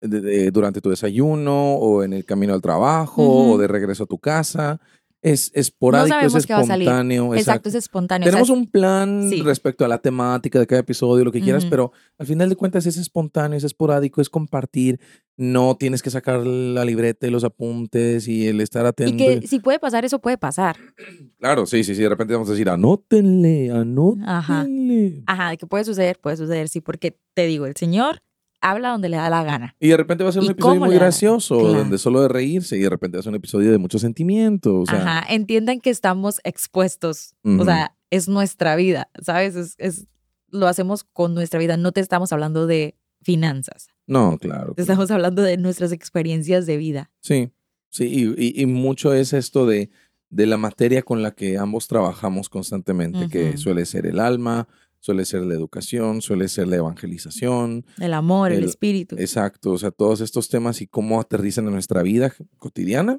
de- 0.01 0.21
de- 0.21 0.51
durante 0.51 0.81
tu 0.81 0.91
desayuno 0.91 1.75
o 1.75 2.03
en 2.03 2.13
el 2.13 2.25
camino 2.25 2.55
al 2.55 2.61
trabajo 2.61 3.23
o 3.53 3.59
de 3.59 3.67
regreso 3.69 4.05
a 4.05 4.07
tu 4.07 4.19
casa. 4.19 4.81
Es 5.21 5.51
esporádico, 5.53 6.17
es 6.21 6.35
a 6.35 6.41
salir. 6.41 6.87
espontáneo. 6.87 7.35
Exacto, 7.35 7.69
es 7.69 7.75
espontáneo. 7.75 8.25
o 8.25 8.27
sea, 8.27 8.33
Tenemos 8.33 8.51
un 8.51 8.71
plan 8.71 9.29
sí. 9.29 9.43
respecto 9.43 9.85
a 9.85 9.89
la 9.89 9.99
temática 9.99 10.61
de 10.61 10.67
cada 10.67 10.81
episodio, 10.81 11.25
lo 11.25 11.33
que 11.33 11.41
quieras, 11.41 11.65
pero 11.65 11.91
al 12.19 12.27
final 12.27 12.49
de 12.49 12.55
cuentas 12.55 12.87
es 12.87 12.97
espontáneo, 12.97 13.59
es 13.59 13.65
esporádico, 13.65 14.21
es 14.21 14.31
compartir. 14.31 15.01
No 15.37 15.77
tienes 15.77 16.03
que 16.03 16.11
sacar 16.11 16.45
la 16.47 16.85
libreta 16.85 17.27
y 17.27 17.31
los 17.31 17.43
apuntes 17.45 18.29
y 18.29 18.47
el 18.47 18.61
estar 18.61 18.85
y 18.85 18.89
atento. 18.89 19.17
que 19.17 19.47
si 19.47 19.59
puede 19.59 19.79
pasar, 19.79 20.05
eso 20.05 20.21
puede 20.21 20.39
pasar. 20.39 20.77
Claro, 21.39 21.67
sí, 21.67 21.85
sí, 21.85 21.95
sí. 21.95 22.03
De 22.03 22.09
repente 22.09 22.35
vamos 22.35 22.49
a 22.49 22.53
decir, 22.53 22.69
anótenle, 22.69 23.71
anótenle. 23.71 25.23
Ajá, 25.27 25.57
que 25.57 25.67
puede 25.69 25.85
suceder, 25.85 26.19
puede 26.19 26.37
suceder, 26.37 26.69
sí, 26.69 26.81
porque 26.81 27.17
te 27.35 27.47
digo, 27.47 27.67
el 27.67 27.77
Señor 27.77 28.23
habla 28.61 28.91
donde 28.91 29.09
le 29.09 29.17
da 29.17 29.31
la 29.31 29.45
gana. 29.45 29.77
Y 29.81 29.89
de 29.89 29.97
repente 29.97 30.25
va 30.25 30.31
a 30.31 30.33
ser 30.33 30.43
un 30.43 30.49
¿Y 30.49 30.53
episodio 30.53 30.81
muy 30.81 30.95
gracioso, 30.95 31.59
Claro. 31.59 31.75
donde 31.79 31.99
solo 31.99 32.23
de 32.23 32.29
reírse, 32.29 32.77
y 32.77 32.81
de 32.81 32.91
repente 32.91 33.17
va 33.17 33.21
a 33.21 33.23
ser 33.23 33.31
un 33.31 33.37
episodio 33.37 33.71
de 33.71 33.79
mucho 33.79 33.99
sentimiento. 33.99 34.81
O 34.81 34.87
sea, 34.87 35.01
Ajá, 35.21 35.33
entiendan 35.33 35.81
que 35.81 35.91
estamos 35.91 36.41
expuestos, 36.45 37.35
o 37.45 37.65
sea, 37.65 37.95
es 38.11 38.29
nuestra 38.29 38.75
vida, 38.77 39.11
¿sabes? 39.23 39.55
Es, 39.57 39.75
es- 39.79 40.07
lo 40.51 40.67
hacemos 40.67 41.05
con 41.05 41.35
nuestra 41.35 41.59
vida, 41.61 41.77
no 41.77 41.93
te 41.93 42.01
estamos 42.01 42.33
hablando 42.33 42.67
de 42.67 42.97
finanzas, 43.21 43.89
no, 44.07 44.39
claro. 44.39 44.39
te 44.39 44.49
claro. 44.49 44.75
estamos 44.79 45.11
hablando 45.11 45.43
de 45.43 45.57
nuestras 45.59 45.93
experiencias 45.93 46.65
de 46.67 46.77
vida. 46.79 47.11
Sí, 47.21 47.51
sí, 47.91 48.05
y, 48.07 48.35
y- 48.43 48.63
y 48.63 48.67
mucho 48.67 49.13
es 49.13 49.35
esto 49.35 49.67
de, 49.67 49.91
de 50.31 50.47
la 50.47 50.57
materia 50.57 51.03
con 51.03 51.23
la 51.23 51.33
que 51.33 51.59
ambos 51.59 51.87
trabajamos 51.87 52.49
constantemente, 52.49 53.29
que 53.29 53.57
suele 53.59 53.85
ser 53.85 54.07
el 54.07 54.19
alma, 54.21 54.69
suele 55.01 55.25
ser 55.25 55.43
la 55.43 55.55
educación, 55.55 56.21
suele 56.23 56.49
ser 56.49 56.69
la 56.69 56.77
evangelización. 56.77 57.85
El 57.99 58.13
amor, 58.15 58.53
el, 58.53 58.59
El- 58.59 58.65
espíritu. 58.69 59.17
Exacto, 59.19 59.73
o 59.73 59.79
sea, 59.79 59.91
todos 59.91 60.21
estos 60.21 60.49
temas 60.49 60.81
y 60.81 60.87
cómo 60.87 61.21
aterrizan 61.21 61.67
en 61.67 61.73
nuestra 61.73 62.03
vida 62.03 62.35
cotidiana, 62.59 63.19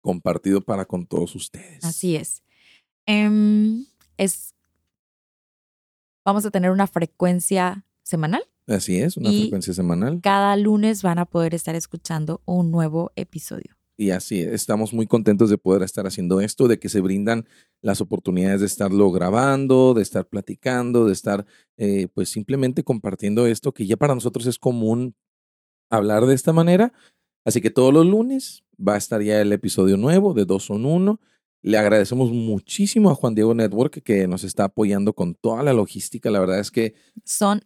compartido 0.00 0.60
para 0.60 0.84
con 0.84 1.06
todos 1.06 1.34
ustedes. 1.34 1.84
Así 1.84 2.16
es. 2.16 2.42
Em, 3.06 3.84
es. 4.16 4.54
Vamos 6.24 6.44
a 6.46 6.50
tener 6.50 6.70
una 6.70 6.86
frecuencia 6.86 7.84
semanal. 8.04 8.42
Así 8.68 8.98
es, 8.98 9.16
una 9.16 9.30
Y- 9.30 9.40
frecuencia 9.42 9.74
semanal. 9.74 10.20
Cada 10.22 10.56
lunes 10.56 11.02
van 11.02 11.18
a 11.18 11.24
poder 11.26 11.54
estar 11.54 11.74
escuchando 11.74 12.42
un 12.44 12.70
nuevo 12.70 13.10
episodio. 13.16 13.76
Y 13.96 14.10
así 14.10 14.40
es, 14.40 14.52
estamos 14.52 14.92
muy 14.94 15.06
contentos 15.06 15.50
de 15.50 15.58
poder 15.58 15.82
estar 15.82 16.06
haciendo 16.06 16.40
esto, 16.40 16.66
de 16.66 16.78
que 16.78 16.88
se 16.88 17.00
brindan 17.00 17.46
las 17.82 18.00
oportunidades 18.00 18.60
de 18.60 18.66
estarlo 18.66 19.10
grabando, 19.12 19.92
de 19.94 20.02
estar 20.02 20.26
platicando, 20.26 21.06
de 21.06 21.12
estar 21.12 21.46
eh, 21.76 22.08
pues 22.14 22.30
simplemente 22.30 22.84
compartiendo 22.84 23.46
esto 23.46 23.72
que 23.72 23.86
ya 23.86 23.96
para 23.96 24.14
nosotros 24.14 24.46
es 24.46 24.58
común 24.58 25.14
hablar 25.90 26.26
de 26.26 26.34
esta 26.34 26.52
manera. 26.52 26.92
Así 27.44 27.60
que 27.60 27.70
todos 27.70 27.92
los 27.92 28.06
lunes 28.06 28.64
va 28.76 28.94
a 28.94 28.98
estar 28.98 29.22
ya 29.22 29.40
el 29.40 29.52
episodio 29.52 29.96
nuevo 29.96 30.32
de 30.32 30.44
Dos 30.44 30.64
son 30.64 30.86
Uno. 30.86 31.20
Le 31.60 31.78
agradecemos 31.78 32.32
muchísimo 32.32 33.10
a 33.10 33.14
Juan 33.14 33.34
Diego 33.34 33.54
Network 33.54 34.02
que 34.02 34.26
nos 34.26 34.42
está 34.42 34.64
apoyando 34.64 35.12
con 35.12 35.34
toda 35.34 35.62
la 35.62 35.72
logística. 35.72 36.30
La 36.30 36.40
verdad 36.40 36.60
es 36.60 36.70
que 36.70 36.94
Son 37.24 37.62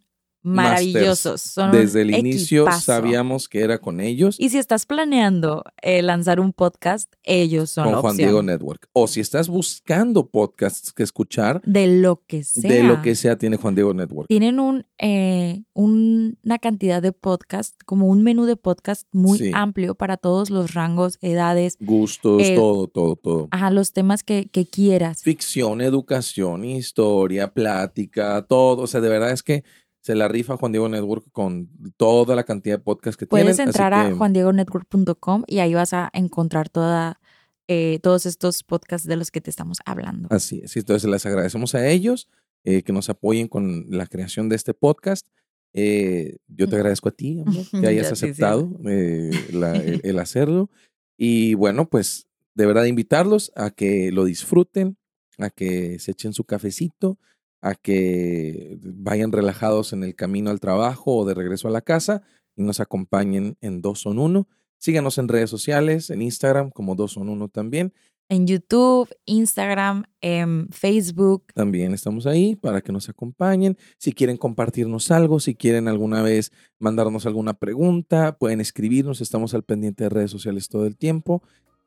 maravillosos. 0.55 1.41
Son 1.41 1.71
desde 1.71 2.01
el 2.01 2.15
inicio 2.15 2.65
sabíamos 2.79 3.47
que 3.49 3.61
era 3.61 3.77
con 3.79 3.99
ellos. 3.99 4.35
Y 4.39 4.49
si 4.49 4.57
estás 4.57 4.85
planeando 4.85 5.63
eh, 5.81 6.01
lanzar 6.01 6.39
un 6.39 6.53
podcast, 6.53 7.11
ellos 7.23 7.69
son 7.69 7.85
con 7.85 7.93
la 7.93 7.99
Juan 8.01 8.11
opción. 8.13 8.27
Diego 8.27 8.43
Network. 8.43 8.87
O 8.93 9.07
si 9.07 9.19
estás 9.19 9.47
buscando 9.49 10.27
podcasts 10.29 10.91
que 10.93 11.03
escuchar, 11.03 11.61
De 11.65 11.87
lo 11.87 12.23
que 12.27 12.43
sea. 12.43 12.71
de 12.71 12.83
lo 12.83 13.01
que 13.01 13.15
sea 13.15 13.37
tiene 13.37 13.57
Juan 13.57 13.75
Diego 13.75 13.93
Network. 13.93 14.27
Tienen 14.27 14.59
un, 14.59 14.85
eh, 14.97 15.63
un- 15.73 16.37
una 16.43 16.59
cantidad 16.59 17.01
de 17.01 17.11
podcast, 17.11 17.75
como 17.85 18.07
un 18.07 18.23
menú 18.23 18.45
de 18.45 18.55
podcast 18.55 19.07
muy 19.11 19.37
Sí. 19.37 19.51
amplio 19.53 19.95
para 19.95 20.17
todos 20.17 20.49
los 20.49 20.73
rangos, 20.73 21.17
edades, 21.21 21.77
Gustos, 21.79 22.41
Eh, 22.43 22.55
todo, 22.55 22.87
todo, 22.87 23.15
todo. 23.15 23.47
ajá, 23.51 23.69
los 23.71 23.93
temas 23.93 24.23
que, 24.23 24.49
que 24.51 24.65
quieras. 24.65 25.21
Ficción, 25.21 25.81
educación, 25.81 26.63
historia, 26.65 27.53
plática, 27.53 28.45
todo. 28.47 28.83
O 28.83 28.87
sea, 28.87 29.01
de 29.01 29.09
verdad 29.09 29.31
es 29.31 29.43
que 29.43 29.63
se 30.07 30.15
la 30.15 30.27
rifa 30.29 30.55
Juan 30.57 30.71
Diego 30.71 30.87
Network 30.89 31.25
con 31.31 31.69
toda 31.97 32.33
la 32.35 32.43
cantidad 32.45 32.77
de 32.77 32.83
podcasts 32.83 33.17
que 33.17 33.27
Puedes 33.27 33.57
tienen. 33.57 33.69
así 33.69 33.69
entrar 33.69 33.93
a 33.93 34.07
que- 34.09 34.15
juandiegonetwork.com 34.15 35.43
y 35.47 35.59
ahí 35.59 35.73
vas 35.73 35.93
a 35.93 36.09
encontrar 36.13 36.69
toda, 36.69 37.19
eh, 37.67 37.99
todos 38.01 38.25
estos 38.25 38.63
podcasts 38.63 39.07
de 39.07 39.17
los 39.17 39.31
que 39.31 39.41
te 39.41 39.49
estamos 39.49 39.79
hablando. 39.85 40.27
Así 40.31 40.61
es. 40.63 40.75
Entonces 40.77 41.09
les 41.09 41.25
agradecemos 41.25 41.75
a 41.75 41.87
ellos 41.87 42.29
eh, 42.63 42.83
que 42.83 42.93
nos 42.93 43.09
apoyen 43.09 43.47
con 43.47 43.85
la 43.89 44.07
creación 44.07 44.49
de 44.49 44.55
este 44.55 44.73
podcast. 44.73 45.27
Eh, 45.73 46.37
yo 46.47 46.67
te 46.67 46.75
agradezco 46.77 47.09
a 47.09 47.11
ti, 47.11 47.39
amor, 47.45 47.65
que 47.69 47.87
hayas 47.87 48.11
aceptado 48.11 48.71
la- 48.81 49.75
el, 49.75 50.01
el 50.05 50.19
hacerlo. 50.19 50.69
Y 51.17 51.53
bueno, 51.55 51.89
pues 51.89 52.27
de 52.55 52.65
verdad 52.65 52.85
invitarlos 52.85 53.51
a 53.55 53.69
que 53.71 54.11
lo 54.11 54.25
disfruten, 54.25 54.97
a 55.37 55.49
que 55.49 55.99
se 55.99 56.11
echen 56.11 56.33
su 56.33 56.45
cafecito, 56.45 57.19
a 57.67 57.75
que 57.75 58.77
vayan 58.81 59.31
relajados 59.31 59.93
en 59.93 60.03
el 60.03 60.15
camino 60.15 60.49
al 60.49 60.59
trabajo 60.59 61.17
o 61.17 61.25
de 61.25 61.33
regreso 61.33 61.67
a 61.67 61.71
la 61.71 61.81
casa 61.81 62.21
y 62.55 62.63
nos 62.63 62.79
acompañen 62.79 63.57
en 63.61 63.81
Dos 63.81 64.01
Son 64.01 64.19
Uno. 64.19 64.47
Síganos 64.77 65.17
en 65.17 65.27
redes 65.27 65.49
sociales, 65.49 66.09
en 66.09 66.21
Instagram 66.21 66.69
como 66.71 66.95
Dos 66.95 67.13
Son 67.13 67.29
Uno 67.29 67.49
también. 67.49 67.93
En 68.29 68.45
YouTube, 68.45 69.09
Instagram, 69.25 70.03
en 70.19 70.67
Facebook. 70.69 71.45
También 71.53 71.93
estamos 71.93 72.25
ahí 72.25 72.55
para 72.55 72.81
que 72.81 72.91
nos 72.91 73.07
acompañen. 73.07 73.77
Si 73.97 74.11
quieren 74.11 74.35
compartirnos 74.35 75.11
algo, 75.11 75.39
si 75.39 75.55
quieren 75.55 75.87
alguna 75.87 76.21
vez 76.21 76.51
mandarnos 76.77 77.25
alguna 77.25 77.53
pregunta, 77.53 78.37
pueden 78.37 78.59
escribirnos. 78.59 79.21
Estamos 79.21 79.53
al 79.53 79.63
pendiente 79.63 80.03
de 80.03 80.09
redes 80.09 80.31
sociales 80.31 80.67
todo 80.67 80.85
el 80.85 80.97
tiempo. 80.97 81.41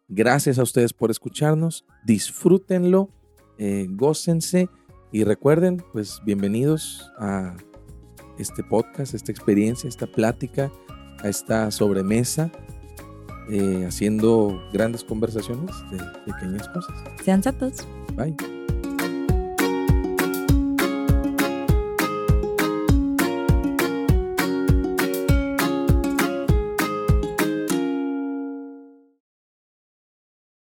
Gracias 0.09 0.59
a 0.59 0.63
ustedes 0.63 0.95
por 0.95 1.11
escucharnos. 1.11 1.85
Disfrútenlo, 2.05 3.11
eh, 3.59 3.87
gócense 3.91 4.71
y 5.13 5.25
recuerden, 5.25 5.83
pues 5.93 6.21
bienvenidos 6.25 7.11
a 7.19 7.57
este 8.39 8.63
podcast, 8.63 9.15
esta 9.15 9.33
experiencia, 9.33 9.89
esta 9.89 10.07
plática, 10.07 10.71
a 11.23 11.29
esta 11.29 11.71
sobremesa, 11.71 12.51
eh, 13.51 13.85
haciendo 13.87 14.63
grandes 14.73 15.05
conversaciones 15.05 15.75
de 15.91 15.99
pequeñas 16.33 16.69
cosas. 16.69 16.95
Sean 17.25 17.43
santos. 17.43 17.87
Bye. 18.17 18.60